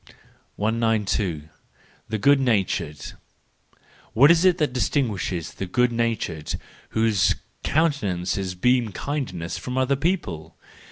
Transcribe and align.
192. 0.55 1.47
The 2.09 2.17
Good 2.17 2.39
natured\ 2.39 3.13
—What 4.13 4.31
is 4.31 4.43
it 4.45 4.57
that 4.57 4.73
distinguishes 4.73 5.53
the 5.53 5.67
good 5.67 5.91
natured, 5.91 6.55
whose 6.97 7.35
countenances 7.63 8.55
beam 8.55 8.89
kind¬ 8.93 9.31
ness, 9.31 9.59
from 9.59 9.77
other 9.77 9.95
people 9.95 10.57